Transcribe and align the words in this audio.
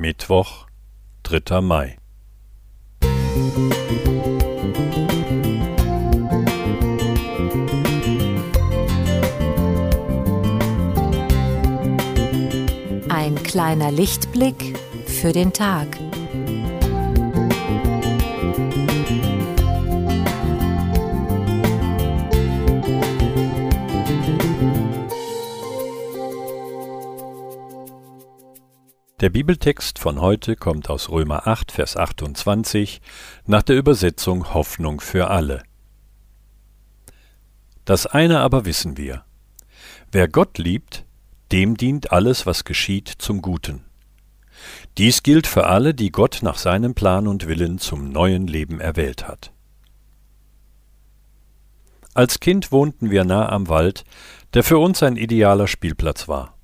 Mittwoch, 0.00 0.66
3. 1.24 1.60
Mai. 1.60 1.96
Ein 13.08 13.34
kleiner 13.42 13.90
Lichtblick 13.90 14.78
für 15.06 15.32
den 15.32 15.52
Tag. 15.52 15.88
Der 29.20 29.30
Bibeltext 29.30 29.98
von 29.98 30.20
heute 30.20 30.54
kommt 30.54 30.88
aus 30.88 31.08
Römer 31.08 31.48
8, 31.48 31.72
Vers 31.72 31.96
28 31.96 33.00
nach 33.46 33.64
der 33.64 33.76
Übersetzung 33.76 34.54
Hoffnung 34.54 35.00
für 35.00 35.28
alle. 35.28 35.64
Das 37.84 38.06
eine 38.06 38.38
aber 38.38 38.64
wissen 38.64 38.96
wir. 38.96 39.24
Wer 40.12 40.28
Gott 40.28 40.58
liebt, 40.58 41.04
dem 41.50 41.76
dient 41.76 42.12
alles, 42.12 42.46
was 42.46 42.62
geschieht, 42.62 43.08
zum 43.08 43.42
Guten. 43.42 43.84
Dies 44.98 45.24
gilt 45.24 45.48
für 45.48 45.66
alle, 45.66 45.94
die 45.94 46.12
Gott 46.12 46.38
nach 46.42 46.56
seinem 46.56 46.94
Plan 46.94 47.26
und 47.26 47.48
Willen 47.48 47.78
zum 47.78 48.10
neuen 48.12 48.46
Leben 48.46 48.78
erwählt 48.78 49.26
hat. 49.26 49.52
Als 52.14 52.38
Kind 52.38 52.70
wohnten 52.70 53.10
wir 53.10 53.24
nah 53.24 53.48
am 53.48 53.68
Wald, 53.68 54.04
der 54.54 54.62
für 54.62 54.78
uns 54.78 55.02
ein 55.02 55.16
idealer 55.16 55.66
Spielplatz 55.66 56.28
war. 56.28 56.57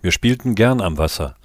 Wir 0.00 0.12
spielten 0.12 0.54
gern 0.54 0.80
am 0.80 0.98
Wasser, 0.98 1.36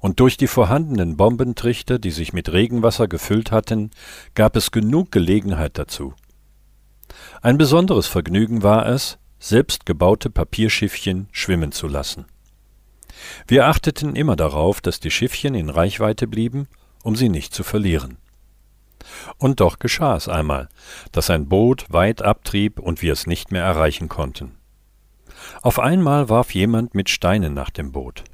und 0.00 0.18
durch 0.18 0.36
die 0.36 0.46
vorhandenen 0.46 1.16
Bombentrichter, 1.16 1.98
die 1.98 2.10
sich 2.10 2.32
mit 2.32 2.52
Regenwasser 2.52 3.06
gefüllt 3.06 3.50
hatten, 3.52 3.90
gab 4.34 4.56
es 4.56 4.70
genug 4.70 5.12
Gelegenheit 5.12 5.78
dazu. 5.78 6.14
Ein 7.42 7.58
besonderes 7.58 8.06
Vergnügen 8.06 8.62
war 8.62 8.86
es, 8.86 9.18
selbst 9.38 9.86
gebaute 9.86 10.30
Papierschiffchen 10.30 11.28
schwimmen 11.32 11.72
zu 11.72 11.86
lassen. 11.86 12.26
Wir 13.46 13.66
achteten 13.66 14.16
immer 14.16 14.36
darauf, 14.36 14.80
dass 14.80 15.00
die 15.00 15.10
Schiffchen 15.10 15.54
in 15.54 15.68
Reichweite 15.68 16.26
blieben, 16.26 16.66
um 17.02 17.16
sie 17.16 17.28
nicht 17.28 17.54
zu 17.54 17.62
verlieren. 17.62 18.16
Und 19.38 19.60
doch 19.60 19.78
geschah 19.78 20.16
es 20.16 20.28
einmal, 20.28 20.68
dass 21.12 21.30
ein 21.30 21.48
Boot 21.48 21.86
weit 21.90 22.22
abtrieb 22.22 22.78
und 22.78 23.02
wir 23.02 23.12
es 23.12 23.26
nicht 23.26 23.50
mehr 23.50 23.64
erreichen 23.64 24.08
konnten. 24.08 24.59
Auf 25.62 25.78
einmal 25.78 26.28
warf 26.28 26.54
jemand 26.54 26.94
mit 26.94 27.08
Steinen 27.08 27.54
nach 27.54 27.70
dem 27.70 27.92
Boot. 27.92 28.24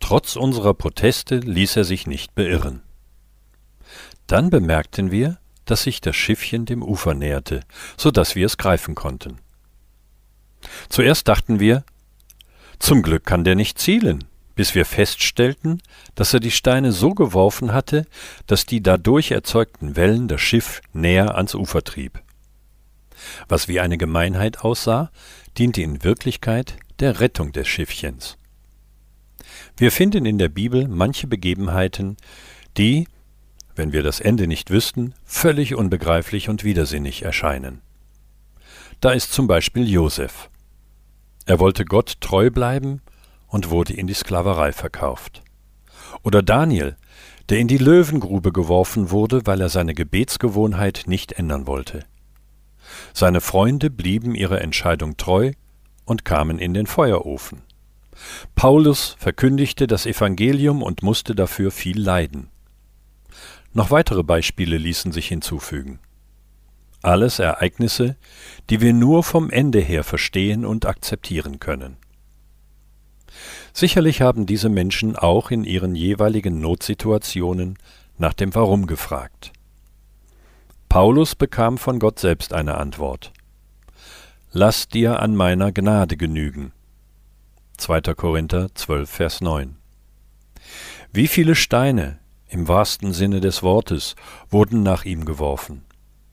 Trotz 0.00 0.36
unserer 0.36 0.74
Proteste 0.74 1.36
ließ 1.36 1.76
er 1.76 1.84
sich 1.84 2.06
nicht 2.06 2.34
beirren. 2.34 2.82
Dann 4.26 4.50
bemerkten 4.50 5.10
wir, 5.10 5.38
dass 5.64 5.82
sich 5.82 6.00
das 6.00 6.16
Schiffchen 6.16 6.66
dem 6.66 6.82
Ufer 6.82 7.14
näherte, 7.14 7.60
so 7.96 8.10
dass 8.10 8.34
wir 8.34 8.46
es 8.46 8.58
greifen 8.58 8.94
konnten. 8.94 9.38
Zuerst 10.88 11.28
dachten 11.28 11.60
wir, 11.60 11.84
zum 12.78 13.02
Glück 13.02 13.24
kann 13.24 13.44
der 13.44 13.54
nicht 13.54 13.78
zielen, 13.78 14.24
bis 14.54 14.74
wir 14.74 14.84
feststellten, 14.84 15.82
dass 16.14 16.34
er 16.34 16.40
die 16.40 16.50
Steine 16.50 16.92
so 16.92 17.14
geworfen 17.14 17.72
hatte, 17.72 18.06
dass 18.46 18.66
die 18.66 18.82
dadurch 18.82 19.30
erzeugten 19.30 19.96
Wellen 19.96 20.28
das 20.28 20.40
Schiff 20.40 20.80
näher 20.92 21.36
ans 21.36 21.54
Ufer 21.54 21.82
trieb. 21.82 22.22
Was 23.48 23.68
wie 23.68 23.80
eine 23.80 23.98
Gemeinheit 23.98 24.60
aussah, 24.60 25.10
diente 25.58 25.82
in 25.82 26.04
Wirklichkeit 26.04 26.76
der 27.00 27.20
Rettung 27.20 27.52
des 27.52 27.68
Schiffchens. 27.68 28.38
Wir 29.76 29.90
finden 29.90 30.26
in 30.26 30.38
der 30.38 30.48
Bibel 30.48 30.88
manche 30.88 31.26
Begebenheiten, 31.26 32.16
die, 32.76 33.08
wenn 33.74 33.92
wir 33.92 34.02
das 34.02 34.20
Ende 34.20 34.46
nicht 34.46 34.70
wüssten, 34.70 35.14
völlig 35.24 35.74
unbegreiflich 35.74 36.48
und 36.48 36.64
widersinnig 36.64 37.22
erscheinen. 37.22 37.80
Da 39.00 39.10
ist 39.10 39.32
zum 39.32 39.46
Beispiel 39.46 39.88
Josef. 39.88 40.48
Er 41.46 41.58
wollte 41.58 41.84
Gott 41.84 42.20
treu 42.20 42.50
bleiben 42.50 43.02
und 43.48 43.70
wurde 43.70 43.92
in 43.92 44.06
die 44.06 44.14
Sklaverei 44.14 44.72
verkauft. 44.72 45.42
Oder 46.22 46.42
Daniel, 46.42 46.96
der 47.48 47.58
in 47.58 47.68
die 47.68 47.78
Löwengrube 47.78 48.52
geworfen 48.52 49.10
wurde, 49.10 49.42
weil 49.44 49.60
er 49.60 49.68
seine 49.68 49.94
Gebetsgewohnheit 49.94 51.02
nicht 51.06 51.32
ändern 51.32 51.66
wollte. 51.66 52.04
Seine 53.12 53.40
Freunde 53.40 53.90
blieben 53.90 54.34
ihrer 54.34 54.60
Entscheidung 54.60 55.16
treu 55.16 55.52
und 56.04 56.24
kamen 56.24 56.58
in 56.58 56.74
den 56.74 56.86
Feuerofen. 56.86 57.62
Paulus 58.54 59.16
verkündigte 59.18 59.86
das 59.86 60.06
Evangelium 60.06 60.82
und 60.82 61.02
musste 61.02 61.34
dafür 61.34 61.70
viel 61.70 62.00
leiden. 62.00 62.48
Noch 63.72 63.90
weitere 63.90 64.22
Beispiele 64.22 64.78
ließen 64.78 65.12
sich 65.12 65.28
hinzufügen. 65.28 65.98
Alles 67.02 67.38
Ereignisse, 67.38 68.16
die 68.70 68.80
wir 68.80 68.92
nur 68.92 69.24
vom 69.24 69.50
Ende 69.50 69.80
her 69.80 70.04
verstehen 70.04 70.64
und 70.64 70.86
akzeptieren 70.86 71.58
können. 71.58 71.96
Sicherlich 73.72 74.20
haben 74.20 74.46
diese 74.46 74.68
Menschen 74.68 75.16
auch 75.16 75.50
in 75.50 75.64
ihren 75.64 75.96
jeweiligen 75.96 76.60
Notsituationen 76.60 77.76
nach 78.16 78.32
dem 78.32 78.54
Warum 78.54 78.86
gefragt. 78.86 79.52
Paulus 80.94 81.34
bekam 81.34 81.76
von 81.76 81.98
Gott 81.98 82.20
selbst 82.20 82.52
eine 82.52 82.76
Antwort. 82.76 83.32
Lass 84.52 84.86
dir 84.86 85.18
an 85.18 85.34
meiner 85.34 85.72
Gnade 85.72 86.16
genügen. 86.16 86.70
2. 87.78 88.14
Korinther 88.14 88.72
12, 88.76 89.10
Vers 89.10 89.40
9. 89.40 89.74
Wie 91.12 91.26
viele 91.26 91.56
Steine, 91.56 92.20
im 92.46 92.68
wahrsten 92.68 93.12
Sinne 93.12 93.40
des 93.40 93.64
Wortes, 93.64 94.14
wurden 94.50 94.84
nach 94.84 95.04
ihm 95.04 95.24
geworfen. 95.24 95.82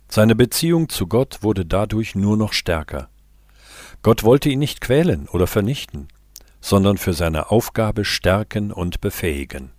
Seine 0.07 0.35
Beziehung 0.35 0.89
zu 0.89 1.07
Gott 1.07 1.41
wurde 1.41 1.65
dadurch 1.65 2.13
nur 2.13 2.37
noch 2.37 2.53
stärker. 2.53 3.09
Gott 4.03 4.21
wollte 4.21 4.49
ihn 4.49 4.59
nicht 4.59 4.79
quälen 4.79 5.27
oder 5.27 5.47
vernichten, 5.47 6.07
sondern 6.59 6.99
für 6.99 7.13
seine 7.13 7.49
Aufgabe 7.49 8.05
stärken 8.05 8.71
und 8.71 9.01
befähigen. 9.01 9.71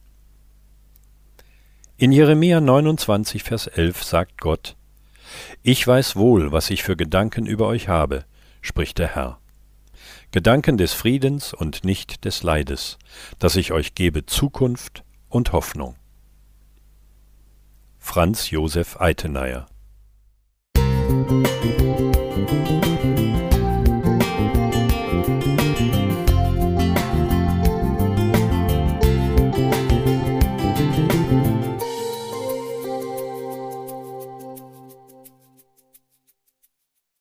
In 2.03 2.11
Jeremia 2.11 2.61
29, 2.61 3.45
Vers 3.45 3.69
11 3.69 4.03
sagt 4.03 4.41
Gott, 4.41 4.75
Ich 5.63 5.87
weiß 5.87 6.17
wohl, 6.17 6.51
was 6.51 6.69
ich 6.71 6.83
für 6.83 6.97
Gedanken 6.97 7.47
über 7.47 7.69
euch 7.69 7.87
habe, 7.87 8.25
spricht 8.61 8.99
der 8.99 9.15
Herr. 9.15 9.39
Gedanken 10.33 10.77
des 10.79 10.95
Friedens 10.95 11.55
und 11.55 11.85
nicht 11.85 12.25
des 12.25 12.43
Leides, 12.43 12.99
dass 13.39 13.55
ich 13.55 13.71
euch 13.71 13.95
gebe 13.95 14.27
Zukunft 14.27 15.05
und 15.29 15.53
Hoffnung. 15.53 15.95
Franz 18.01 18.51
Josef 18.51 19.01
Eitenayer 19.01 19.69
Musik 20.77 21.63